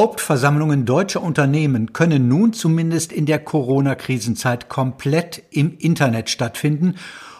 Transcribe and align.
Hauptversammlungen 0.00 0.86
deutscher 0.86 1.22
Unternehmen 1.22 1.92
können 1.92 2.26
nun 2.26 2.54
zumindest 2.54 3.12
in 3.12 3.26
der 3.26 3.38
Corona-Krisenzeit 3.38 4.70
komplett 4.70 5.42
im 5.50 5.76
Internet 5.76 6.30
stattfinden. 6.30 6.94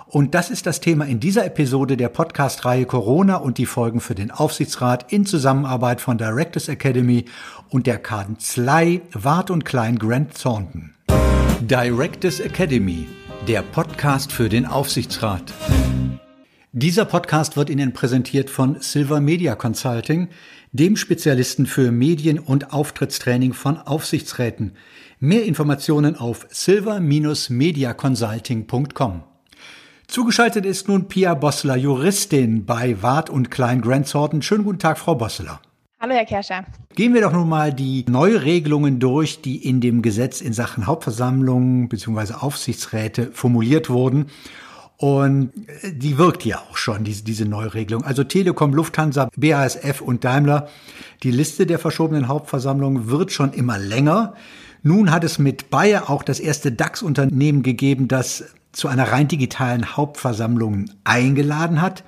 Und 0.09 0.35
das 0.35 0.51
ist 0.51 0.67
das 0.67 0.81
Thema 0.81 1.07
in 1.07 1.21
dieser 1.21 1.47
Episode 1.47 1.97
der 1.97 2.11
Podcast-Reihe 2.11 2.85
Corona 2.85 3.37
und 3.37 3.57
die 3.57 3.65
Folgen 3.65 4.01
für 4.01 4.15
den 4.15 4.31
Aufsichtsrat 4.31 5.11
in 5.11 5.25
Zusammenarbeit 5.25 6.03
von 6.03 6.19
Directors 6.19 6.69
Academy 6.69 7.25
und 7.71 7.87
der 7.87 7.97
Kanzlei 7.97 9.01
Wart 9.15 9.51
und 9.51 9.65
Klein 9.65 9.99
Grant 9.99 10.39
Thornton. 10.39 10.93
Directors 11.63 12.41
Academy, 12.41 13.09
der 13.49 13.63
Podcast 13.63 14.33
für 14.33 14.51
den 14.51 14.67
Aufsichtsrat. 14.67 15.51
Dieser 16.73 17.05
Podcast 17.05 17.57
wird 17.57 17.69
Ihnen 17.69 17.93
präsentiert 17.93 18.49
von 18.49 18.81
Silver 18.81 19.21
Media 19.21 19.57
Consulting, 19.57 20.29
dem 20.71 20.95
Spezialisten 20.95 21.67
für 21.67 21.91
Medien- 21.91 22.39
und 22.39 22.73
Auftrittstraining 22.73 23.55
von 23.55 23.77
Aufsichtsräten. 23.77 24.77
Mehr 25.19 25.47
Informationen 25.47 26.15
auf 26.15 26.47
silver-mediaconsulting.com. 26.49 29.25
Zugeschaltet 30.07 30.65
ist 30.65 30.87
nun 30.87 31.09
Pia 31.09 31.35
Bosseler, 31.35 31.75
Juristin 31.75 32.67
bei 32.67 33.03
Wart 33.03 33.31
und 33.31 33.51
Klein 33.51 33.81
Grand 33.81 34.09
Thornton. 34.09 34.41
Schönen 34.41 34.63
guten 34.63 34.79
Tag, 34.79 34.97
Frau 34.97 35.17
Bosseler. 35.17 35.61
Hallo, 35.99 36.15
Herr 36.15 36.25
Kerscher. 36.25 36.65
Gehen 36.95 37.15
wir 37.15 37.23
doch 37.23 37.33
nun 37.33 37.49
mal 37.49 37.75
die 37.75 38.05
Neuregelungen 38.09 39.01
durch, 39.01 39.43
die 39.43 39.69
in 39.69 39.81
dem 39.81 40.03
Gesetz 40.03 40.41
in 40.41 40.53
Sachen 40.53 40.87
Hauptversammlungen 40.87 41.89
bzw. 41.89 42.35
Aufsichtsräte 42.35 43.33
formuliert 43.33 43.91
wurden. 43.91 44.27
Und 45.01 45.53
äh, 45.83 45.93
die 45.95 46.19
wirkt 46.19 46.45
ja 46.45 46.59
auch 46.59 46.77
schon, 46.77 47.05
diese, 47.05 47.25
diese 47.25 47.47
Neuregelung. 47.47 48.05
Also 48.05 48.23
Telekom, 48.23 48.75
Lufthansa, 48.75 49.31
BASF 49.35 50.03
und 50.03 50.25
Daimler. 50.25 50.69
Die 51.23 51.31
Liste 51.31 51.65
der 51.65 51.79
verschobenen 51.79 52.29
Hauptversammlungen 52.29 53.09
wird 53.09 53.33
schon 53.33 53.55
immer 53.55 53.79
länger. 53.79 54.35
Nun 54.83 55.11
hat 55.11 55.25
es 55.25 55.39
mit 55.39 55.71
Bayer 55.71 56.11
auch 56.11 56.23
das 56.23 56.39
erste 56.39 56.71
DAX-Unternehmen 56.71 57.63
gegeben, 57.63 58.09
das 58.09 58.45
zu 58.73 58.89
einer 58.89 59.11
rein 59.11 59.27
digitalen 59.27 59.97
Hauptversammlung 59.97 60.91
eingeladen 61.03 61.81
hat. 61.81 62.05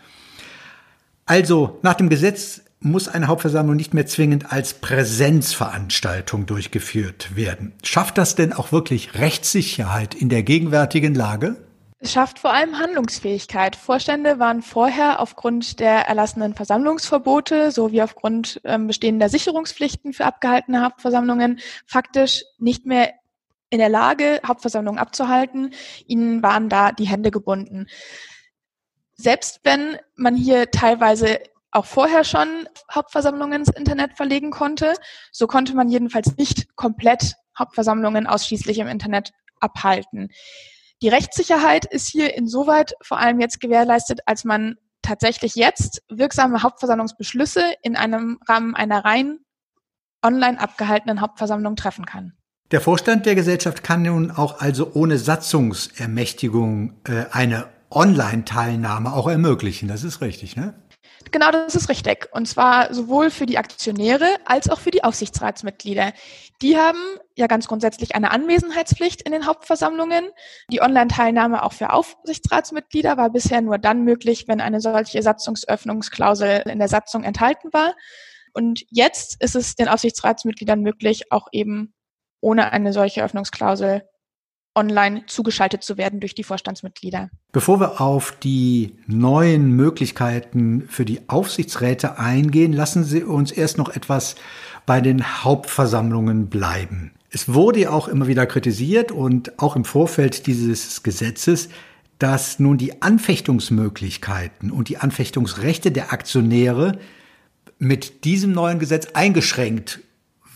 Also 1.25 1.79
nach 1.83 1.95
dem 1.95 2.11
Gesetz 2.11 2.61
muss 2.79 3.09
eine 3.09 3.27
Hauptversammlung 3.27 3.77
nicht 3.77 3.95
mehr 3.95 4.07
zwingend 4.07 4.53
als 4.53 4.75
Präsenzveranstaltung 4.75 6.45
durchgeführt 6.45 7.37
werden. 7.37 7.73
Schafft 7.85 8.19
das 8.19 8.35
denn 8.35 8.53
auch 8.53 8.71
wirklich 8.71 9.15
Rechtssicherheit 9.15 10.15
in 10.15 10.29
der 10.29 10.43
gegenwärtigen 10.43 11.15
Lage? 11.15 11.57
Es 12.05 12.11
schafft 12.11 12.41
vor 12.41 12.53
allem 12.53 12.81
Handlungsfähigkeit. 12.81 13.77
Vorstände 13.77 14.41
waren 14.41 14.61
vorher 14.61 15.21
aufgrund 15.21 15.79
der 15.79 16.09
erlassenen 16.09 16.53
Versammlungsverbote 16.53 17.71
sowie 17.71 18.03
aufgrund 18.03 18.61
ähm, 18.65 18.89
bestehender 18.89 19.29
Sicherungspflichten 19.29 20.13
für 20.13 20.25
abgehaltene 20.25 20.83
Hauptversammlungen 20.83 21.61
faktisch 21.87 22.43
nicht 22.59 22.87
mehr 22.87 23.13
in 23.71 23.79
der 23.79 23.89
Lage, 23.89 24.41
Hauptversammlungen 24.45 24.99
abzuhalten. 24.99 25.75
Ihnen 26.09 26.43
waren 26.43 26.69
da 26.69 26.91
die 26.91 27.07
Hände 27.07 27.31
gebunden. 27.31 27.87
Selbst 29.15 29.61
wenn 29.63 29.97
man 30.17 30.35
hier 30.35 30.73
teilweise 30.73 31.39
auch 31.71 31.87
vorher 31.87 32.25
schon 32.25 32.69
Hauptversammlungen 32.93 33.61
ins 33.61 33.69
Internet 33.69 34.15
verlegen 34.17 34.51
konnte, 34.51 34.95
so 35.31 35.47
konnte 35.47 35.77
man 35.77 35.89
jedenfalls 35.89 36.37
nicht 36.37 36.75
komplett 36.75 37.37
Hauptversammlungen 37.57 38.27
ausschließlich 38.27 38.81
im 38.81 38.89
Internet 38.89 39.31
abhalten. 39.61 40.31
Die 41.03 41.09
Rechtssicherheit 41.09 41.85
ist 41.85 42.07
hier 42.07 42.37
insoweit 42.37 42.95
vor 43.03 43.19
allem 43.19 43.41
jetzt 43.41 43.61
gewährleistet, 43.61 44.21
als 44.27 44.45
man 44.45 44.77
tatsächlich 45.03 45.57
jetzt 45.57 46.01
wirksame 46.09 46.63
Hauptversammlungsbeschlüsse 46.63 47.75
in 47.83 47.97
einem 47.97 48.39
Rahmen 48.49 48.77
einer 48.77 49.05
rein 49.05 49.41
online 50.25 50.61
abgehaltenen 50.61 51.21
Hauptversammlung 51.21 51.75
treffen 51.75 52.07
kann. 52.07 52.35
Der 52.71 52.81
Vorstand 52.81 53.27
der 53.27 53.35
Gesellschaft 53.35 53.83
kann 53.83 54.03
nun 54.03 54.31
auch 54.31 54.61
also 54.61 54.93
ohne 54.95 55.19
Satzungsermächtigung 55.19 56.95
äh, 57.09 57.25
eine 57.33 57.67
Online-Teilnahme 57.91 59.13
auch 59.13 59.29
ermöglichen. 59.29 59.89
Das 59.89 60.05
ist 60.05 60.21
richtig, 60.21 60.55
ne? 60.55 60.75
Genau, 61.31 61.51
das 61.51 61.75
ist 61.75 61.89
richtig. 61.89 62.29
Und 62.33 62.47
zwar 62.47 62.93
sowohl 62.93 63.31
für 63.31 63.47
die 63.47 63.59
Aktionäre 63.59 64.27
als 64.45 64.69
auch 64.69 64.81
für 64.81 64.91
die 64.91 65.05
Aufsichtsratsmitglieder. 65.05 66.13
Die 66.61 66.77
haben 66.77 66.99
ja 67.37 67.47
ganz 67.47 67.69
grundsätzlich 67.69 68.15
eine 68.15 68.31
Anwesenheitspflicht 68.31 69.23
in 69.23 69.33
den 69.33 69.47
Hauptversammlungen. 69.47 70.29
Die 70.71 70.83
Online-Teilnahme 70.83 71.63
auch 71.63 71.73
für 71.73 71.93
Aufsichtsratsmitglieder 71.93 73.17
war 73.17 73.31
bisher 73.31 73.61
nur 73.61 73.79
dann 73.79 74.05
möglich, 74.05 74.47
wenn 74.49 74.61
eine 74.61 74.81
solche 74.81 75.23
Satzungsöffnungsklausel 75.23 76.63
in 76.67 76.79
der 76.79 76.89
Satzung 76.89 77.25
enthalten 77.25 77.73
war. 77.73 77.95
Und 78.53 78.85
jetzt 78.91 79.43
ist 79.43 79.57
es 79.57 79.75
den 79.75 79.89
Aufsichtsratsmitgliedern 79.89 80.81
möglich, 80.81 81.33
auch 81.33 81.49
eben 81.53 81.95
ohne 82.41 82.73
eine 82.73 82.93
solche 82.93 83.23
Öffnungsklausel 83.23 84.03
online 84.75 85.25
zugeschaltet 85.27 85.83
zu 85.83 85.99
werden 85.99 86.21
durch 86.21 86.35
die 86.35 86.45
Vorstandsmitglieder. 86.45 87.31
Bevor 87.53 87.81
wir 87.81 88.01
auf 88.01 88.33
die 88.43 88.95
neuen 89.07 89.73
Möglichkeiten 89.73 90.87
für 90.89 91.05
die 91.05 91.29
Aufsichtsräte 91.29 92.19
eingehen, 92.19 92.73
lassen 92.73 93.05
Sie 93.05 93.23
uns 93.23 93.53
erst 93.53 93.79
noch 93.79 93.95
etwas 93.95 94.37
bei 94.87 95.01
den 95.01 95.45
Hauptversammlungen 95.45 96.49
bleiben. 96.49 97.13
Es 97.31 97.53
wurde 97.53 97.81
ja 97.81 97.91
auch 97.91 98.09
immer 98.09 98.27
wieder 98.27 98.47
kritisiert 98.47 99.11
und 99.13 99.59
auch 99.59 99.77
im 99.77 99.85
Vorfeld 99.85 100.47
dieses 100.47 101.03
Gesetzes, 101.03 101.69
dass 102.19 102.59
nun 102.59 102.79
die 102.79 103.03
Anfechtungsmöglichkeiten 103.03 104.71
und 104.71 104.89
die 104.89 104.99
Anfechtungsrechte 104.99 105.91
der 105.91 106.13
Aktionäre 106.13 106.99
mit 107.79 108.25
diesem 108.25 108.53
neuen 108.53 108.79
Gesetz 108.79 109.09
eingeschränkt 109.15 110.01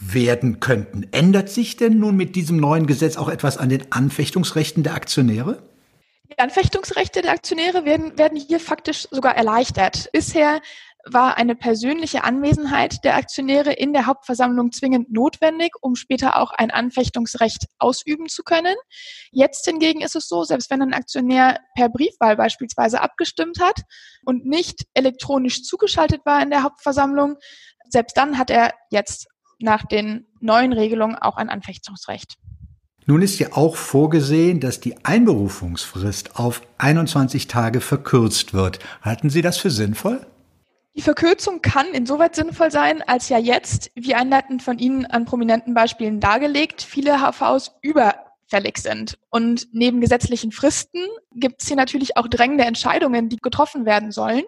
werden 0.01 0.61
könnten. 0.61 1.07
Ändert 1.13 1.49
sich 1.49 1.77
denn 1.77 1.99
nun 1.99 2.17
mit 2.17 2.37
diesem 2.37 2.59
neuen 2.59 2.87
Gesetz 2.87 3.17
auch 3.17 3.29
etwas 3.29 3.59
an 3.59 3.69
den 3.69 3.93
Anfechtungsrechten 3.93 4.83
der 4.83 4.95
Aktionäre? 4.95 5.63
Die 6.31 6.39
Anfechtungsrechte 6.39 7.23
der 7.23 7.33
Aktionäre 7.33 7.85
werden, 7.85 8.19
werden 8.19 8.39
hier 8.39 8.61
faktisch 8.61 9.07
sogar 9.11 9.37
erleichtert. 9.37 10.11
Bisher 10.13 10.61
war 11.09 11.37
eine 11.37 11.55
persönliche 11.55 12.25
Anwesenheit 12.25 13.05
der 13.05 13.15
Aktionäre 13.15 13.73
in 13.73 13.93
der 13.93 14.07
Hauptversammlung 14.07 14.73
zwingend 14.73 15.13
notwendig, 15.13 15.71
um 15.81 15.95
später 15.95 16.37
auch 16.37 16.51
ein 16.51 16.73
Anfechtungsrecht 16.73 17.67
ausüben 17.79 18.29
zu 18.29 18.43
können. 18.43 18.75
Jetzt 19.31 19.65
hingegen 19.67 20.01
ist 20.01 20.17
es 20.17 20.27
so, 20.29 20.43
selbst 20.43 20.69
wenn 20.71 20.83
ein 20.83 20.95
Aktionär 20.95 21.61
per 21.77 21.89
Briefwahl 21.89 22.37
beispielsweise 22.37 23.01
abgestimmt 23.01 23.61
hat 23.61 23.83
und 24.25 24.47
nicht 24.47 24.85
elektronisch 24.95 25.63
zugeschaltet 25.63 26.23
war 26.25 26.43
in 26.43 26.51
der 26.51 26.65
Hauptversammlung, 26.65 27.37
selbst 27.89 28.17
dann 28.17 28.37
hat 28.37 28.51
er 28.51 28.75
jetzt 28.91 29.29
nach 29.59 29.85
den 29.87 30.27
neuen 30.41 30.73
Regelungen 30.73 31.17
auch 31.17 31.37
ein 31.37 31.49
Anfechtungsrecht. 31.49 32.37
Nun 33.09 33.23
ist 33.23 33.39
ja 33.39 33.53
auch 33.53 33.77
vorgesehen, 33.77 34.59
dass 34.59 34.81
die 34.81 35.05
Einberufungsfrist 35.05 36.37
auf 36.41 36.63
21 36.79 37.47
Tage 37.47 37.81
verkürzt 37.81 38.53
wird. 38.53 38.81
Halten 39.01 39.31
Sie 39.31 39.43
das 39.43 39.59
für 39.59 39.71
sinnvoll? 39.71 40.27
Die 40.97 41.03
Verkürzung 41.03 41.63
kann 41.63 41.87
insoweit 41.89 42.35
sinnvoll 42.35 42.73
sein, 42.73 43.03
als 43.07 43.29
ja 43.29 43.39
jetzt, 43.39 43.93
wie 43.95 44.15
einleitend 44.15 44.63
von 44.63 44.79
Ihnen 44.79 45.07
an 45.07 45.25
prominenten 45.25 45.73
Beispielen 45.75 46.21
dargelegt, 46.21 46.83
viele 46.83 47.21
HVs 47.21 47.73
überfällig 47.83 48.79
sind. 48.79 49.19
Und 49.29 49.69
neben 49.73 50.01
gesetzlichen 50.01 50.51
Fristen 50.53 51.05
gibt 51.35 51.63
es 51.63 51.69
hier 51.69 51.77
natürlich 51.77 52.17
auch 52.17 52.27
drängende 52.27 52.65
Entscheidungen, 52.65 53.29
die 53.29 53.37
getroffen 53.37 53.85
werden 53.85 54.11
sollen. 54.11 54.45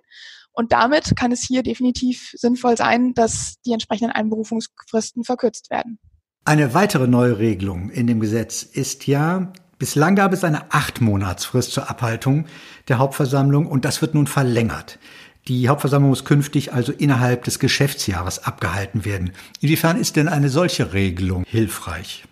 Und 0.59 0.73
damit 0.73 1.15
kann 1.15 1.31
es 1.31 1.41
hier 1.41 1.63
definitiv 1.63 2.33
sinnvoll 2.35 2.77
sein, 2.77 3.15
dass 3.15 3.61
die 3.65 3.73
entsprechenden 3.73 4.11
Einberufungsfristen 4.11 5.23
verkürzt 5.23 5.71
werden. 5.71 6.01
Eine 6.45 6.75
weitere 6.75 7.07
Neuregelung 7.07 7.91
in 7.91 8.09
dem 8.09 8.19
Gesetz 8.19 8.65
ist 8.65 9.07
ja, 9.07 9.53
bislang 9.79 10.17
gab 10.17 10.33
es 10.33 10.43
eine 10.43 10.73
acht 10.73 11.01
Monatsfrist 11.01 11.71
zur 11.71 11.89
Abhaltung 11.89 12.47
der 12.89 12.99
Hauptversammlung 12.99 13.69
und 13.69 13.85
das 13.85 14.03
wird 14.03 14.15
nun 14.15 14.27
verlängert. 14.27 14.99
Die 15.47 15.69
Hauptversammlung 15.69 16.11
muss 16.11 16.25
künftig 16.25 16.73
also 16.73 16.91
innerhalb 16.91 17.45
des 17.45 17.61
Geschäftsjahres 17.61 18.43
abgehalten 18.45 19.05
werden. 19.05 19.31
Inwiefern 19.61 19.97
ist 19.97 20.17
denn 20.17 20.27
eine 20.27 20.49
solche 20.49 20.93
Regelung 20.93 21.45
hilfreich? 21.47 22.25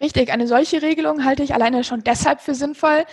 Richtig, 0.00 0.32
eine 0.32 0.48
solche 0.48 0.82
Regelung 0.82 1.24
halte 1.24 1.44
ich 1.44 1.54
alleine 1.54 1.84
schon 1.84 2.02
deshalb 2.02 2.40
für 2.40 2.56
sinnvoll, 2.56 3.04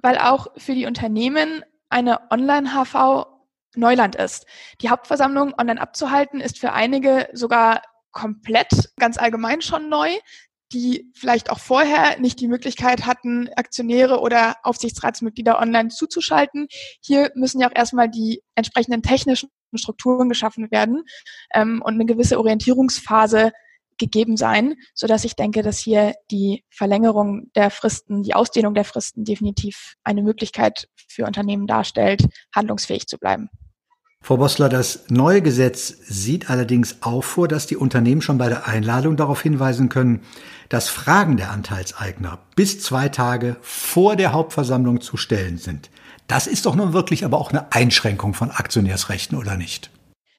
weil 0.00 0.18
auch 0.18 0.52
für 0.56 0.76
die 0.76 0.86
Unternehmen 0.86 1.64
eine 1.88 2.30
Online-HV 2.30 3.33
Neuland 3.76 4.16
ist. 4.16 4.46
Die 4.80 4.90
Hauptversammlung 4.90 5.54
online 5.58 5.80
abzuhalten, 5.80 6.40
ist 6.40 6.58
für 6.58 6.72
einige 6.72 7.28
sogar 7.32 7.82
komplett, 8.12 8.92
ganz 8.96 9.18
allgemein 9.18 9.60
schon 9.60 9.88
neu, 9.88 10.08
die 10.72 11.10
vielleicht 11.14 11.50
auch 11.50 11.58
vorher 11.58 12.18
nicht 12.18 12.40
die 12.40 12.48
Möglichkeit 12.48 13.06
hatten, 13.06 13.48
Aktionäre 13.56 14.20
oder 14.20 14.56
Aufsichtsratsmitglieder 14.62 15.58
online 15.58 15.88
zuzuschalten. 15.88 16.66
Hier 17.00 17.30
müssen 17.34 17.60
ja 17.60 17.68
auch 17.68 17.74
erstmal 17.76 18.08
die 18.08 18.42
entsprechenden 18.54 19.02
technischen 19.02 19.50
Strukturen 19.74 20.28
geschaffen 20.28 20.70
werden 20.70 21.04
ähm, 21.52 21.82
und 21.84 21.94
eine 21.94 22.06
gewisse 22.06 22.38
Orientierungsphase 22.38 23.52
gegeben 23.98 24.36
sein, 24.36 24.74
so 24.94 25.06
dass 25.06 25.24
ich 25.24 25.36
denke, 25.36 25.62
dass 25.62 25.78
hier 25.78 26.14
die 26.30 26.64
Verlängerung 26.70 27.52
der 27.54 27.70
Fristen, 27.70 28.22
die 28.22 28.34
Ausdehnung 28.34 28.74
der 28.74 28.84
Fristen 28.84 29.24
definitiv 29.24 29.94
eine 30.02 30.22
Möglichkeit 30.22 30.88
für 31.08 31.26
Unternehmen 31.26 31.66
darstellt, 31.66 32.24
handlungsfähig 32.52 33.06
zu 33.06 33.18
bleiben. 33.18 33.50
Frau 34.24 34.38
Bossler, 34.38 34.70
das 34.70 35.04
neue 35.10 35.42
Gesetz 35.42 35.98
sieht 36.08 36.48
allerdings 36.48 37.02
auch 37.02 37.22
vor, 37.22 37.46
dass 37.46 37.66
die 37.66 37.76
Unternehmen 37.76 38.22
schon 38.22 38.38
bei 38.38 38.48
der 38.48 38.66
Einladung 38.66 39.18
darauf 39.18 39.42
hinweisen 39.42 39.90
können, 39.90 40.22
dass 40.70 40.88
Fragen 40.88 41.36
der 41.36 41.50
Anteilseigner 41.50 42.38
bis 42.56 42.80
zwei 42.80 43.10
Tage 43.10 43.56
vor 43.60 44.16
der 44.16 44.32
Hauptversammlung 44.32 45.02
zu 45.02 45.18
stellen 45.18 45.58
sind. 45.58 45.90
Das 46.26 46.46
ist 46.46 46.64
doch 46.64 46.74
nun 46.74 46.94
wirklich 46.94 47.26
aber 47.26 47.36
auch 47.36 47.50
eine 47.50 47.70
Einschränkung 47.70 48.32
von 48.32 48.50
Aktionärsrechten, 48.50 49.36
oder 49.36 49.58
nicht? 49.58 49.90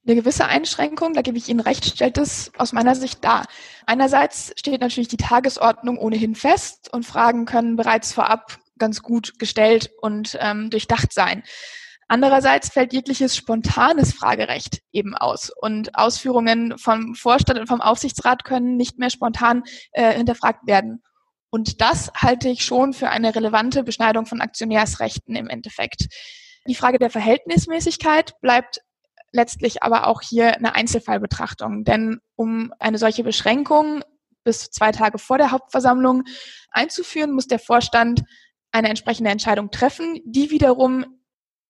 Eine 0.04 0.16
gewisse 0.16 0.48
Einschränkung, 0.48 1.14
da 1.14 1.22
gebe 1.22 1.38
ich 1.38 1.48
Ihnen 1.48 1.60
recht, 1.60 1.86
stellt 1.86 2.18
es 2.18 2.52
aus 2.58 2.74
meiner 2.74 2.96
Sicht 2.96 3.24
dar. 3.24 3.46
Einerseits 3.86 4.52
steht 4.56 4.82
natürlich 4.82 5.10
die 5.10 5.18
Tagesordnung 5.18 6.00
ohnehin 6.00 6.34
fest 6.34 6.92
und 6.92 7.06
Fragen 7.06 7.46
können 7.46 7.76
bereits 7.76 8.14
vorab 8.14 8.58
ganz 8.80 9.04
gut 9.04 9.38
gestellt 9.38 9.92
und 10.02 10.36
ähm, 10.42 10.72
durchdacht 10.72 11.14
sein. 11.14 11.44
Andererseits 12.08 12.70
fällt 12.70 12.94
jegliches 12.94 13.36
spontanes 13.36 14.14
Fragerecht 14.14 14.82
eben 14.92 15.16
aus 15.16 15.52
und 15.62 15.96
Ausführungen 15.96 16.78
vom 16.78 17.16
Vorstand 17.16 17.60
und 17.60 17.68
vom 17.68 17.82
Aufsichtsrat 17.82 18.44
können 18.44 18.78
nicht 18.78 19.00
mehr 19.00 19.10
spontan 19.10 19.64
äh, 19.92 20.14
hinterfragt 20.14 20.68
werden. 20.68 21.02
Und 21.50 21.82
das 21.82 22.12
halte 22.16 22.50
ich 22.50 22.64
schon 22.64 22.94
für 22.94 23.10
eine 23.10 23.34
relevante 23.34 23.84
Beschneidung 23.84 24.26
von 24.26 24.42
Aktionärsrechten 24.42 25.36
im 25.36 25.48
Endeffekt. 25.48 26.08
Die 26.68 26.76
Frage 26.76 27.00
der 27.00 27.10
Verhältnismäßigkeit 27.10 28.40
bleibt 28.42 28.82
letztlich 29.32 29.82
aber 29.82 30.08
auch 30.08 30.22
hier 30.22 30.56
eine 30.56 30.76
Einzelfallbetrachtung, 30.76 31.84
denn 31.84 32.20
um 32.36 32.74
eine 32.80 32.98
solche 32.98 33.24
Beschränkung 33.24 34.04
bis 34.44 34.70
zwei 34.70 34.92
Tage 34.92 35.18
vor 35.18 35.38
der 35.38 35.52
Hauptversammlung 35.52 36.24
einzuführen, 36.72 37.32
muss 37.32 37.48
der 37.48 37.60
Vorstand 37.60 38.24
eine 38.72 38.90
entsprechende 38.90 39.32
Entscheidung 39.32 39.72
treffen, 39.72 40.22
die 40.26 40.52
wiederum 40.52 41.06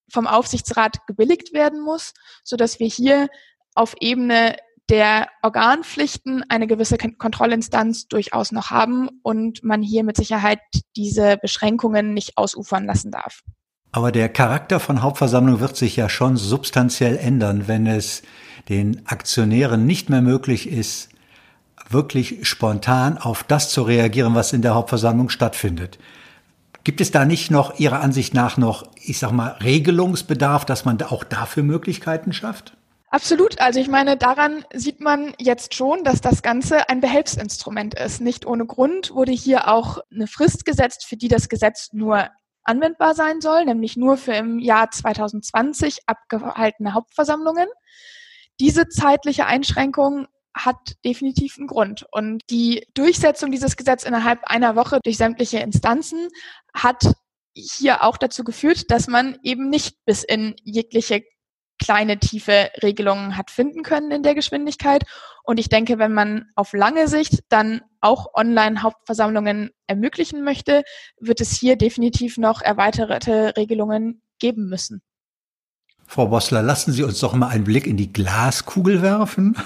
vom 0.10 0.28
Aufsichtsrat 0.28 1.06
gebilligt 1.08 1.54
werden 1.54 1.82
muss, 1.82 2.14
so 2.44 2.56
dass 2.56 2.80
wir 2.80 2.88
hier 2.88 3.28
auf 3.74 3.96
Ebene 4.00 4.56
der 4.90 5.28
Organpflichten 5.42 6.44
eine 6.50 6.68
gewisse 6.68 6.98
Kontrollinstanz 6.98 8.08
durchaus 8.08 8.52
noch 8.52 8.70
haben 8.70 9.10
und 9.24 9.64
man 9.64 9.82
hier 9.82 10.04
mit 10.04 10.16
Sicherheit 10.16 10.60
diese 10.96 11.38
Beschränkungen 11.38 12.14
nicht 12.14 12.38
ausufern 12.38 12.86
lassen 12.86 13.12
darf. 13.12 13.42
Aber 13.92 14.12
der 14.12 14.30
Charakter 14.30 14.80
von 14.80 15.02
Hauptversammlung 15.02 15.60
wird 15.60 15.78
sich 15.78 15.96
ja 15.96 16.10
schon 16.10 16.38
substanziell 16.38 17.18
ändern, 17.18 17.68
wenn 17.68 17.88
es 17.88 18.24
den 18.70 19.08
Aktionären 19.08 19.86
nicht 19.86 20.10
mehr 20.10 20.22
möglich 20.22 20.70
ist, 20.70 21.10
wirklich 21.90 22.48
spontan 22.48 23.18
auf 23.18 23.44
das 23.44 23.70
zu 23.70 23.84
reagieren, 23.84 24.36
was 24.36 24.54
in 24.54 24.62
der 24.62 24.76
Hauptversammlung 24.76 25.30
stattfindet. 25.30 25.98
Gibt 26.86 27.02
es 27.02 27.10
da 27.10 27.26
nicht 27.26 27.50
noch 27.50 27.80
Ihrer 27.80 28.00
Ansicht 28.02 28.36
nach 28.36 28.58
noch, 28.58 28.92
ich 29.02 29.18
sag 29.18 29.32
mal, 29.32 29.58
Regelungsbedarf, 29.64 30.66
dass 30.66 30.86
man 30.86 31.02
auch 31.02 31.24
dafür 31.24 31.64
Möglichkeiten 31.64 32.32
schafft? 32.32 32.78
Absolut. 33.10 33.60
Also 33.60 33.80
ich 33.80 33.88
meine, 33.88 34.18
daran 34.18 34.66
sieht 34.72 35.02
man 35.02 35.34
jetzt 35.40 35.74
schon, 35.74 36.04
dass 36.04 36.22
das 36.22 36.44
Ganze 36.44 36.88
ein 36.88 37.02
Behelfsinstrument 37.02 37.96
ist. 37.96 38.22
Nicht 38.22 38.46
ohne 38.46 38.68
Grund 38.68 39.16
wurde 39.16 39.32
hier 39.32 39.68
auch 39.68 39.98
eine 40.14 40.28
Frist 40.28 40.64
gesetzt, 40.64 41.06
für 41.06 41.18
die 41.18 41.28
das 41.28 41.50
Gesetz 41.50 41.90
nur 41.92 42.30
anwendbar 42.64 43.16
sein 43.16 43.42
soll, 43.42 43.66
nämlich 43.66 43.98
nur 43.98 44.16
für 44.16 44.34
im 44.34 44.60
Jahr 44.60 44.92
2020 44.92 46.02
abgehaltene 46.06 46.94
Hauptversammlungen. 46.94 47.68
Diese 48.60 48.90
zeitliche 48.90 49.48
Einschränkung 49.48 50.28
hat 50.56 50.96
definitiv 51.04 51.58
einen 51.58 51.68
Grund. 51.68 52.06
Und 52.12 52.44
die 52.50 52.88
Durchsetzung 52.94 53.52
dieses 53.52 53.76
Gesetzes 53.76 54.08
innerhalb 54.08 54.40
einer 54.46 54.76
Woche 54.76 55.00
durch 55.04 55.18
sämtliche 55.18 55.60
Instanzen 55.60 56.30
hat 56.74 57.14
hier 57.54 58.04
auch 58.04 58.18
dazu 58.18 58.44
geführt, 58.44 58.90
dass 58.90 59.08
man 59.08 59.38
eben 59.44 59.70
nicht 59.70 59.98
bis 60.06 60.24
in 60.24 60.56
jegliche 60.64 61.24
kleine, 61.78 62.20
tiefe 62.20 62.72
Regelungen 62.82 63.38
hat 63.38 63.52
finden 63.52 63.84
können 63.84 64.12
in 64.12 64.24
der 64.24 64.34
Geschwindigkeit. 64.34 65.04
Und 65.44 65.60
ich 65.60 65.70
denke, 65.70 66.00
wenn 66.00 66.14
man 66.14 66.46
auf 66.56 66.74
lange 66.74 67.08
Sicht 67.08 67.44
dann 67.50 67.82
auch 68.00 68.34
Online-Hauptversammlungen 68.34 69.72
ermöglichen 69.88 70.44
möchte, 70.44 70.84
wird 71.20 71.42
es 71.42 71.52
hier 71.52 71.76
definitiv 71.76 72.38
noch 72.38 72.62
erweiterte 72.62 73.54
Regelungen 73.58 74.22
geben 74.40 74.68
müssen. 74.70 75.02
Frau 76.08 76.28
Bossler, 76.28 76.62
lassen 76.62 76.94
Sie 76.94 77.04
uns 77.04 77.20
doch 77.20 77.34
mal 77.34 77.48
einen 77.48 77.64
Blick 77.64 77.88
in 77.88 77.98
die 77.98 78.14
Glaskugel 78.14 79.02
werfen. 79.02 79.58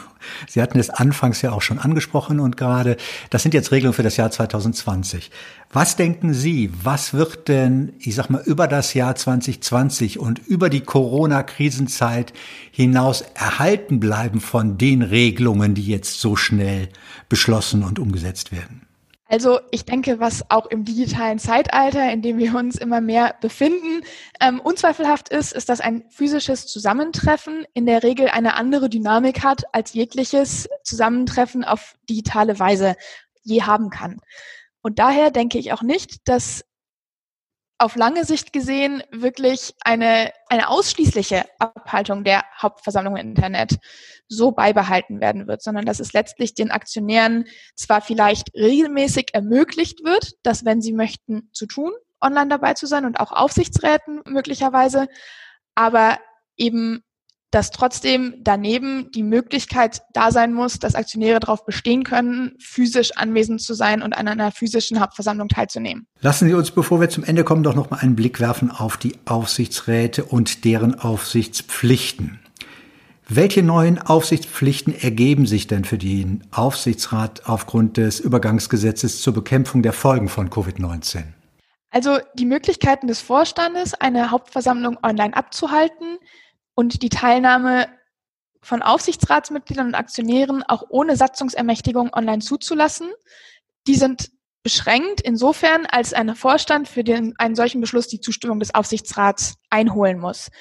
Sie 0.47 0.62
hatten 0.62 0.80
es 0.80 0.89
anfangs 0.89 1.41
ja 1.41 1.51
auch 1.51 1.62
schon 1.62 1.80
angesprochen 1.80 2.39
und 2.39 2.57
gerade, 2.57 2.97
das 3.30 3.44
sind 3.44 3.53
jetzt 3.53 3.71
Regelungen 3.71 3.94
für 3.94 4.03
das 4.03 4.18
Jahr 4.18 4.31
2020. 4.31 5.31
Was 5.71 5.95
denken 5.95 6.33
Sie, 6.33 6.71
was 6.83 7.13
wird 7.13 7.47
denn, 7.50 7.94
ich 8.00 8.15
sag 8.15 8.30
mal, 8.30 8.41
über 8.44 8.68
das 8.68 8.94
Jahr 8.94 9.15
2020 9.15 10.19
und 10.19 10.39
über 10.39 10.69
die 10.69 10.81
Corona-Krisenzeit 10.81 12.33
hinaus 12.71 13.21
erhalten 13.36 14.00
bleiben 14.00 14.41
von 14.41 14.77
den 14.77 15.01
Regelungen, 15.01 15.75
die 15.75 15.86
jetzt 15.86 16.19
so 16.19 16.36
schnell 16.36 16.89
beschlossen 17.27 17.83
und 17.83 18.00
umgesetzt 18.00 18.51
werden? 18.51 18.88
Also 19.31 19.59
ich 19.69 19.85
denke, 19.85 20.19
was 20.19 20.49
auch 20.49 20.65
im 20.65 20.85
digitalen 20.85 21.37
Zeitalter, 21.37 22.11
in 22.11 22.23
dem 22.23 22.39
wir 22.39 22.55
uns 22.55 22.77
immer 22.77 22.99
mehr 22.99 23.35
befinden, 23.39 24.03
ähm, 24.41 24.59
unzweifelhaft 24.59 25.29
ist, 25.29 25.53
ist, 25.53 25.69
dass 25.69 25.81
ein 25.81 26.03
physisches 26.09 26.65
Zusammentreffen 26.65 27.65
in 27.75 27.85
der 27.85 28.01
Regel 28.01 28.29
eine 28.29 28.55
andere 28.55 28.89
Dynamik 28.89 29.43
hat, 29.43 29.63
als 29.71 29.93
jegliches 29.93 30.67
Zusammentreffen 30.83 31.63
auf 31.63 31.95
digitale 32.09 32.57
Weise 32.57 32.95
je 33.43 33.61
haben 33.61 33.91
kann. 33.91 34.19
Und 34.81 34.97
daher 34.97 35.29
denke 35.29 35.59
ich 35.59 35.73
auch 35.73 35.83
nicht, 35.83 36.27
dass 36.27 36.65
auf 37.79 37.95
lange 37.95 38.25
Sicht 38.25 38.51
gesehen 38.51 39.01
wirklich 39.09 39.73
eine, 39.81 40.31
eine 40.49 40.67
ausschließliche 40.67 41.45
Abhaltung 41.59 42.25
der 42.25 42.43
Hauptversammlung 42.61 43.15
im 43.15 43.29
Internet 43.29 43.79
so 44.27 44.51
beibehalten 44.51 45.21
werden 45.21 45.47
wird, 45.47 45.63
sondern 45.63 45.85
dass 45.85 46.01
es 46.01 46.13
letztlich 46.13 46.53
den 46.53 46.71
Aktionären 46.71 47.45
zwar 47.75 48.01
vielleicht 48.01 48.53
regelmäßig 48.53 49.29
ermöglicht 49.33 50.03
wird, 50.03 50.33
das, 50.43 50.65
wenn 50.65 50.81
sie 50.81 50.93
möchten, 50.93 51.49
zu 51.53 51.65
tun, 51.65 51.91
online 52.19 52.49
dabei 52.49 52.73
zu 52.73 52.85
sein 52.85 53.05
und 53.05 53.19
auch 53.19 53.31
Aufsichtsräten 53.31 54.21
möglicherweise, 54.25 55.07
aber 55.73 56.19
eben 56.57 57.03
dass 57.51 57.72
trotzdem 57.72 58.36
daneben 58.42 59.10
die 59.12 59.24
Möglichkeit 59.24 60.01
da 60.13 60.31
sein 60.31 60.54
muss, 60.54 60.80
dass 60.80 60.96
Aktionäre 60.96 61.40
darauf 61.40 61.66
bestehen 61.66 62.04
können, 62.04 62.54
physisch 62.60 63.12
anwesend 63.16 63.62
zu 63.62 63.74
sein 63.74 64.01
und 64.04 64.13
an 64.13 64.28
einer 64.28 64.51
physischen 64.51 65.00
Hauptversammlung 65.00 65.50
teilzunehmen. 65.50 66.06
Lassen 66.22 66.48
Sie 66.48 66.54
uns, 66.54 66.72
bevor 66.72 67.01
wir 67.01 67.10
zum 67.10 67.24
Ende 67.24 67.44
kommen, 67.44 67.63
doch 67.63 67.75
noch 67.75 67.90
mal 67.90 67.98
einen 67.98 68.16
Blick 68.16 68.40
werfen 68.40 68.69
auf 68.69 68.98
die 68.98 69.16
Aufsichtsräte 69.25 70.25
und 70.25 70.63
deren 70.63 71.00
Aufsichtspflichten. 71.00 72.40
Welche 73.31 73.62
neuen 73.62 74.00
Aufsichtspflichten 74.00 74.94
ergeben 75.00 75.46
sich 75.46 75.68
denn 75.68 75.86
für 75.86 76.00
den 76.00 76.44
Aufsichtsrat 76.51 77.48
aufgrund 77.48 77.98
des 77.98 78.19
Übergangsgesetzes 78.19 79.22
zur 79.22 79.34
Bekämpfung 79.34 79.84
der 79.84 79.94
Folgen 79.94 80.29
von 80.29 80.50
Covid-19? 80.50 81.25
Also 81.91 82.18
die 82.36 82.46
Möglichkeiten 82.46 83.08
des 83.08 83.22
Vorstandes, 83.22 83.94
eine 83.94 84.32
Hauptversammlung 84.32 84.98
online 85.03 85.36
abzuhalten, 85.36 86.18
und 86.79 87.01
die 87.01 87.09
Teilnahme 87.09 87.89
von 88.62 88.81
Aufsichtsratsmitgliedern 88.81 89.88
und 89.88 89.95
Aktionären 89.95 90.63
auch 90.63 90.86
ohne 90.88 91.17
Satzungsermächtigung 91.17 92.12
online 92.13 92.39
zuzulassen. 92.39 93.09
Die 93.86 93.95
sind 93.95 94.31
beschränkt 94.63 95.19
insofern, 95.19 95.86
als 95.88 96.13
ein 96.13 96.33
Vorstand 96.38 96.88
für 96.88 97.03
den, 97.03 97.33
einen 97.38 97.55
solchen 97.55 97.81
Beschluss 97.81 98.07
die 98.07 98.21
Zustimmung 98.21 98.62
des 98.62 98.74
Aufsichtsrats 98.74 99.55
einholen 99.69 100.19
muss. 100.19 100.51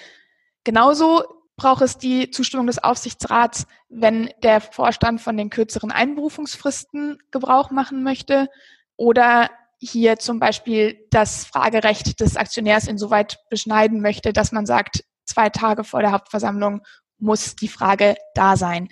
Genauso 0.64 1.22
braucht 1.54 1.82
es 1.82 1.98
die 1.98 2.32
Zustimmung 2.32 2.66
des 2.66 2.82
Aufsichtsrats, 2.82 3.68
wenn 3.88 4.28
der 4.42 4.60
Vorstand 4.60 5.20
von 5.20 5.36
den 5.36 5.50
kürzeren 5.50 5.92
Einberufungsfristen 5.92 7.18
Gebrauch 7.30 7.70
machen 7.70 8.02
möchte 8.02 8.48
oder 8.96 9.50
hier 9.78 10.18
zum 10.18 10.40
Beispiel 10.40 10.98
das 11.10 11.44
Fragerecht 11.44 12.18
des 12.18 12.36
Aktionärs 12.36 12.88
insoweit 12.88 13.38
beschneiden 13.50 14.00
möchte, 14.00 14.32
dass 14.32 14.50
man 14.50 14.66
sagt, 14.66 15.04
zwei 15.38 15.50
Tage 15.50 15.84
vor 15.84 16.00
der 16.00 16.10
Hauptversammlung 16.10 16.80
muss 17.18 17.54
die 17.54 17.68
Frage 17.68 18.16
da 18.34 18.56
sein. 18.56 18.88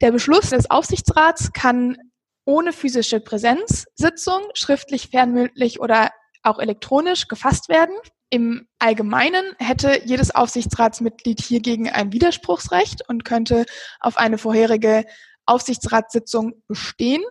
Der 0.00 0.12
Beschluss 0.12 0.50
des 0.50 0.70
Aufsichtsrats 0.70 1.52
kann 1.52 1.96
ohne 2.44 2.72
physische 2.72 3.18
Präsenzsitzung, 3.18 4.42
schriftlich, 4.54 5.08
fernmündlich 5.08 5.80
oder 5.80 6.12
auch 6.44 6.60
elektronisch 6.60 7.26
gefasst 7.26 7.68
werden. 7.68 7.96
Im 8.30 8.68
Allgemeinen 8.78 9.44
hätte 9.58 10.02
jedes 10.04 10.32
Aufsichtsratsmitglied 10.32 11.40
hiergegen 11.40 11.90
ein 11.90 12.12
Widerspruchsrecht 12.12 13.08
und 13.08 13.24
könnte 13.24 13.66
auf 13.98 14.18
eine 14.18 14.38
vorherige 14.38 15.04
Aufsichtsratssitzung 15.46 16.62
bestehen. 16.68 17.24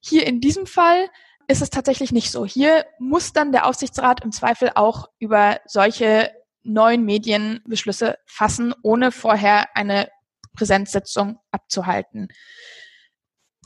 Hier 0.00 0.26
in 0.26 0.42
diesem 0.42 0.66
Fall 0.66 1.08
ist 1.48 1.62
es 1.62 1.70
tatsächlich 1.70 2.12
nicht 2.12 2.32
so. 2.32 2.44
Hier 2.44 2.84
muss 2.98 3.32
dann 3.32 3.50
der 3.50 3.66
Aufsichtsrat 3.66 4.22
im 4.24 4.30
Zweifel 4.30 4.72
auch 4.74 5.08
über 5.18 5.58
solche 5.64 6.30
neuen 6.62 7.04
Medien 7.04 7.60
Beschlüsse 7.66 8.18
fassen, 8.26 8.74
ohne 8.82 9.12
vorher 9.12 9.76
eine 9.76 10.08
Präsenzsitzung 10.54 11.38
abzuhalten. 11.50 12.28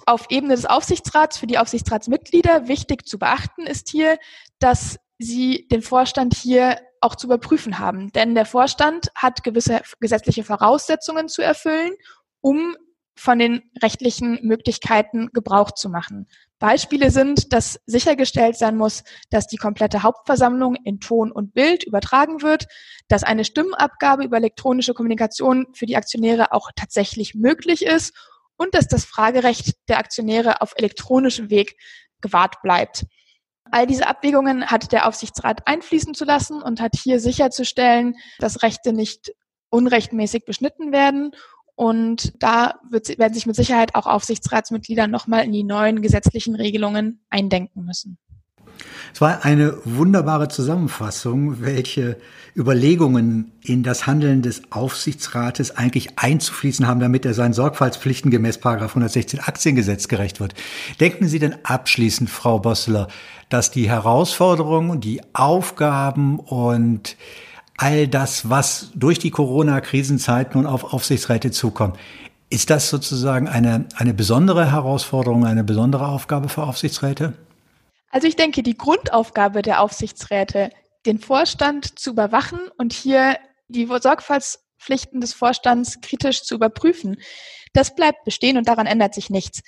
Auf 0.06 0.26
Ebene 0.28 0.54
des 0.54 0.66
Aufsichtsrats 0.66 1.38
für 1.38 1.46
die 1.46 1.58
Aufsichtsratsmitglieder 1.58 2.68
wichtig 2.68 3.06
zu 3.06 3.18
beachten 3.18 3.66
ist 3.66 3.88
hier, 3.88 4.18
dass 4.58 4.98
Sie 5.18 5.68
den 5.68 5.80
Vorstand 5.80 6.34
hier 6.34 6.80
auch 7.00 7.14
zu 7.14 7.26
überprüfen 7.26 7.78
haben. 7.78 8.10
Denn 8.12 8.34
der 8.34 8.46
Vorstand 8.46 9.10
hat 9.14 9.44
gewisse 9.44 9.82
gesetzliche 10.00 10.44
Voraussetzungen 10.44 11.28
zu 11.28 11.42
erfüllen, 11.42 11.92
um 12.40 12.76
von 13.16 13.38
den 13.38 13.62
rechtlichen 13.82 14.40
Möglichkeiten 14.42 15.30
Gebrauch 15.32 15.70
zu 15.72 15.88
machen. 15.88 16.26
Beispiele 16.58 17.10
sind, 17.10 17.52
dass 17.52 17.78
sichergestellt 17.86 18.56
sein 18.56 18.76
muss, 18.76 19.04
dass 19.30 19.46
die 19.46 19.56
komplette 19.56 20.02
Hauptversammlung 20.02 20.76
in 20.76 20.98
Ton 20.98 21.30
und 21.30 21.54
Bild 21.54 21.84
übertragen 21.84 22.42
wird, 22.42 22.66
dass 23.08 23.22
eine 23.22 23.44
Stimmabgabe 23.44 24.24
über 24.24 24.38
elektronische 24.38 24.94
Kommunikation 24.94 25.66
für 25.74 25.86
die 25.86 25.96
Aktionäre 25.96 26.52
auch 26.52 26.70
tatsächlich 26.74 27.34
möglich 27.34 27.84
ist 27.84 28.14
und 28.56 28.74
dass 28.74 28.88
das 28.88 29.04
Fragerecht 29.04 29.74
der 29.88 29.98
Aktionäre 29.98 30.60
auf 30.60 30.72
elektronischem 30.76 31.50
Weg 31.50 31.76
gewahrt 32.20 32.62
bleibt. 32.62 33.04
All 33.70 33.86
diese 33.86 34.06
Abwägungen 34.06 34.66
hat 34.66 34.92
der 34.92 35.08
Aufsichtsrat 35.08 35.66
einfließen 35.66 36.14
zu 36.14 36.24
lassen 36.24 36.62
und 36.62 36.80
hat 36.80 36.92
hier 36.96 37.20
sicherzustellen, 37.20 38.16
dass 38.38 38.62
Rechte 38.62 38.92
nicht 38.92 39.32
unrechtmäßig 39.70 40.44
beschnitten 40.44 40.92
werden. 40.92 41.32
Und 41.76 42.32
da 42.42 42.74
wird, 42.88 43.18
werden 43.18 43.34
sich 43.34 43.46
mit 43.46 43.56
Sicherheit 43.56 43.94
auch 43.94 44.06
Aufsichtsratsmitglieder 44.06 45.06
nochmal 45.06 45.44
in 45.44 45.52
die 45.52 45.64
neuen 45.64 46.02
gesetzlichen 46.02 46.54
Regelungen 46.54 47.24
eindenken 47.30 47.84
müssen. 47.84 48.18
Es 49.12 49.20
war 49.20 49.44
eine 49.44 49.78
wunderbare 49.84 50.48
Zusammenfassung, 50.48 51.60
welche 51.60 52.16
Überlegungen 52.56 53.52
in 53.62 53.82
das 53.82 54.06
Handeln 54.06 54.42
des 54.42 54.62
Aufsichtsrates 54.70 55.76
eigentlich 55.76 56.18
einzufließen 56.18 56.86
haben, 56.86 57.00
damit 57.00 57.24
er 57.24 57.34
seinen 57.34 57.52
Sorgfaltspflichten 57.52 58.30
gemäß 58.30 58.64
116 58.64 59.40
Aktiengesetz 59.40 60.08
gerecht 60.08 60.40
wird. 60.40 60.54
Denken 61.00 61.28
Sie 61.28 61.38
denn 61.38 61.56
abschließend, 61.64 62.28
Frau 62.28 62.58
Bosseler, 62.58 63.08
dass 63.48 63.70
die 63.70 63.88
Herausforderungen, 63.88 65.00
die 65.00 65.20
Aufgaben 65.32 66.40
und 66.40 67.16
all 67.76 68.08
das, 68.08 68.48
was 68.48 68.90
durch 68.94 69.18
die 69.18 69.30
Corona-Krisenzeit 69.30 70.54
nun 70.54 70.66
auf 70.66 70.92
Aufsichtsräte 70.92 71.50
zukommt, 71.50 71.98
ist 72.50 72.70
das 72.70 72.88
sozusagen 72.88 73.48
eine, 73.48 73.86
eine 73.96 74.14
besondere 74.14 74.70
Herausforderung, 74.70 75.44
eine 75.44 75.64
besondere 75.64 76.08
Aufgabe 76.08 76.48
für 76.48 76.62
Aufsichtsräte? 76.62 77.32
Also 78.10 78.28
ich 78.28 78.36
denke, 78.36 78.62
die 78.62 78.76
Grundaufgabe 78.76 79.62
der 79.62 79.80
Aufsichtsräte, 79.80 80.70
den 81.04 81.18
Vorstand 81.18 81.98
zu 81.98 82.10
überwachen 82.10 82.60
und 82.78 82.92
hier 82.92 83.38
die 83.66 83.86
Sorgfaltspflichten 83.86 85.20
des 85.20 85.34
Vorstands 85.34 86.00
kritisch 86.00 86.44
zu 86.44 86.54
überprüfen, 86.54 87.16
das 87.72 87.96
bleibt 87.96 88.24
bestehen 88.24 88.56
und 88.56 88.68
daran 88.68 88.86
ändert 88.86 89.14
sich 89.14 89.30
nichts. 89.30 89.62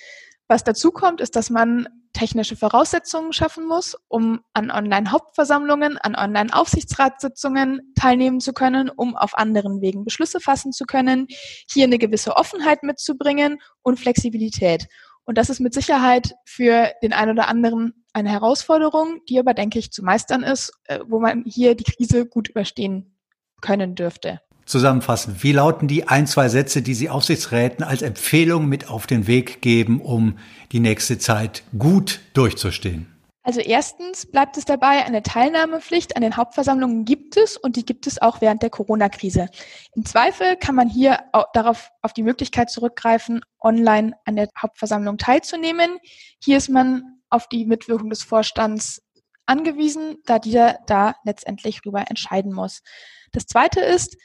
Was 0.49 0.63
dazu 0.63 0.93
kommt, 0.93 1.21
ist, 1.21 1.35
dass 1.35 1.51
man 1.51 1.89
technische 2.13 2.57
Voraussetzungen 2.57 3.33
schaffen 3.33 3.67
muss, 3.67 3.97
um 4.09 4.41
an 4.55 4.71
Online-Hauptversammlungen, 4.71 5.99
an 5.99 6.15
Online-Aufsichtsratssitzungen 6.15 7.93
teilnehmen 7.95 8.41
zu 8.41 8.53
können, 8.53 8.89
um 8.89 9.17
auf 9.17 9.37
anderen 9.37 9.83
Wegen 9.83 10.05
Beschlüsse 10.05 10.41
fassen 10.41 10.73
zu 10.73 10.85
können, 10.85 11.27
hier 11.71 11.85
eine 11.85 11.99
gewisse 11.99 12.37
Offenheit 12.37 12.83
mitzubringen 12.83 13.59
und 13.83 14.01
Flexibilität. 14.01 14.87
Und 15.25 15.37
das 15.37 15.51
ist 15.51 15.61
mit 15.61 15.75
Sicherheit 15.75 16.35
für 16.47 16.93
den 17.03 17.13
einen 17.13 17.33
oder 17.33 17.49
anderen 17.49 18.05
eine 18.13 18.31
Herausforderung, 18.31 19.21
die 19.29 19.39
aber, 19.39 19.53
denke 19.53 19.79
ich, 19.79 19.91
zu 19.91 20.03
meistern 20.03 20.43
ist, 20.43 20.73
äh, 20.85 21.01
wo 21.07 21.21
man 21.21 21.45
hier 21.45 21.75
die 21.75 21.85
Krise 21.85 22.25
gut 22.25 22.49
überstehen 22.49 23.19
können 23.61 23.95
dürfte. 23.95 24.41
Zusammenfassend, 24.67 25.45
wie 25.45 25.53
lauten 25.53 25.87
die 25.87 26.09
ein, 26.09 26.27
zwei 26.27 26.49
Sätze, 26.49 26.83
die 26.83 26.95
Sie 26.95 27.09
Aufsichtsräten 27.09 27.85
als 27.85 28.03
Empfehlung 28.03 28.67
mit 28.67 28.91
auf 28.91 29.07
den 29.07 29.29
Weg 29.29 29.63
geben, 29.63 30.01
um 30.01 30.39
die 30.73 30.81
nächste 30.81 31.19
Zeit 31.19 31.63
gut 31.79 32.21
durchzustehen? 32.35 33.07
Also 33.45 33.61
erstens 33.61 34.27
bleibt 34.27 34.57
es 34.57 34.65
dabei, 34.65 35.05
eine 35.05 35.23
Teilnahmepflicht 35.23 36.17
an 36.17 36.23
den 36.23 36.37
Hauptversammlungen 36.37 37.05
gibt 37.05 37.37
es 37.37 37.57
und 37.57 37.77
die 37.77 37.87
gibt 37.87 38.09
es 38.09 38.21
auch 38.21 38.41
während 38.41 38.61
der 38.61 38.71
Corona-Krise. 38.71 39.47
Im 39.95 40.05
Zweifel 40.05 40.57
kann 40.57 40.75
man 40.75 40.89
hier 40.89 41.21
darauf 41.53 41.91
auf 42.03 42.13
die 42.13 42.25
Möglichkeit 42.25 42.69
zurückgreifen, 42.69 43.43
online 43.61 44.15
an 44.25 44.35
der 44.35 44.49
Hauptversammlung 44.61 45.17
teilzunehmen. 45.17 45.99
Hier 46.43 46.57
ist 46.57 46.71
man 46.71 47.21
auf 47.31 47.47
die 47.49 47.67
Mitwirkung 47.67 48.11
des 48.11 48.25
Vorstands 48.25 49.01
angewiesen, 49.47 50.17
da 50.25 50.41
dieser 50.41 50.81
da 50.89 51.15
letztendlich 51.25 51.83
darüber 51.83 52.11
entscheiden 52.11 52.53
muss. 52.53 52.83
Das 53.31 53.47
Zweite 53.47 53.79
ist, 53.79 54.17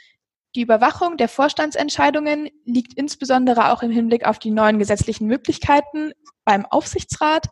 die 0.55 0.62
Überwachung 0.62 1.17
der 1.17 1.29
Vorstandsentscheidungen 1.29 2.50
liegt 2.65 2.93
insbesondere 2.93 3.72
auch 3.72 3.84
im 3.84 3.91
Hinblick 3.91 4.25
auf 4.25 4.38
die 4.38 4.51
neuen 4.51 4.79
gesetzlichen 4.79 5.27
Möglichkeiten 5.27 6.12
beim 6.43 6.65
Aufsichtsrat. 6.65 7.48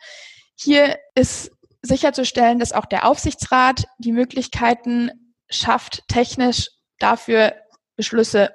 Hier 0.56 0.98
ist 1.16 1.52
sicherzustellen, 1.82 2.60
dass 2.60 2.74
auch 2.74 2.86
der 2.86 3.08
Aufsichtsrat 3.08 3.86
die 4.00 4.12
Möglichkeiten 4.12 5.12
schafft, 5.50 6.04
technisch 6.10 6.70
dafür 7.00 7.54
Beschlüsse 7.96 8.54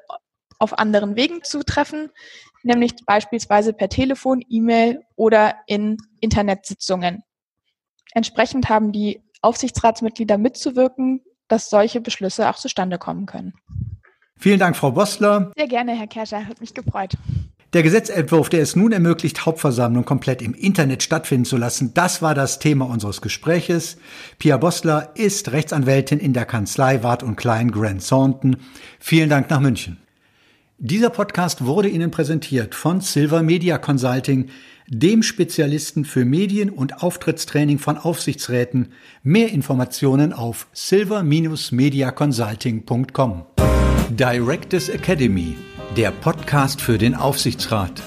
auf 0.58 0.78
anderen 0.78 1.16
Wegen 1.16 1.42
zu 1.42 1.62
treffen, 1.62 2.10
nämlich 2.62 2.92
beispielsweise 3.06 3.72
per 3.72 3.88
Telefon, 3.88 4.42
E-Mail 4.48 5.02
oder 5.16 5.56
in 5.66 5.96
Internetsitzungen. 6.20 7.22
Entsprechend 8.12 8.68
haben 8.68 8.92
die 8.92 9.22
Aufsichtsratsmitglieder 9.40 10.38
mitzuwirken, 10.38 11.24
dass 11.48 11.68
solche 11.68 12.00
Beschlüsse 12.00 12.48
auch 12.48 12.56
zustande 12.56 12.98
kommen 12.98 13.26
können. 13.26 13.54
Vielen 14.38 14.59
Dank, 14.59 14.76
Frau 14.76 14.91
Bostler. 14.91 15.53
Sehr 15.57 15.69
gerne, 15.69 15.97
Herr 15.97 16.07
Kerscher, 16.07 16.47
hat 16.47 16.61
mich 16.61 16.75
gefreut. 16.75 17.14
Der 17.75 17.83
Gesetzentwurf, 17.83 18.49
der 18.50 18.62
es 18.62 18.76
nun 18.76 18.93
ermöglicht, 18.93 19.47
Hauptversammlungen 19.47 20.05
komplett 20.05 20.43
im 20.43 20.55
Internet 20.55 21.03
stattfinden 21.03 21.45
zu 21.45 21.57
lassen, 21.57 21.93
das 21.93 22.23
war 22.23 22.33
das 22.33 22.61
Thema 22.61 22.85
unseres 22.85 23.21
Gespräches. 23.21 23.97
Pia 24.38 24.59
Bostler 24.59 25.11
ist 25.17 25.50
Rechtsanwältin 25.50 26.21
in 26.21 26.35
der 26.35 26.45
Kanzlei 26.45 27.03
Wart 27.03 27.25
und 27.25 27.35
Klein 27.35 27.73
Grand 27.73 28.09
Thornton. 28.09 28.59
Vielen 29.00 29.29
Dank 29.29 29.50
nach 29.50 29.59
München. 29.59 29.97
Dieser 30.79 31.11
Podcast 31.11 31.64
wurde 31.64 31.88
Ihnen 31.88 32.12
präsentiert 32.12 32.76
von 32.76 33.00
Silver 33.00 33.43
Media 33.43 33.76
Consulting, 33.79 34.50
dem 34.87 35.25
Spezialisten 35.25 36.05
für 36.05 36.25
Medien- 36.25 36.71
und 36.71 37.03
Auftrittstraining 37.03 37.81
von 37.81 37.99
Aufsichtsräten. 37.99 38.93
Mehr 39.23 39.50
Informationen 39.50 40.33
auf 40.33 40.69
silver-mediaconsulting.com. 40.75 43.47
Directors 44.11 44.88
Academy 44.88 45.56
der 45.96 46.11
Podcast 46.11 46.80
für 46.80 46.99
den 46.99 47.14
Aufsichtsrat. 47.14 48.02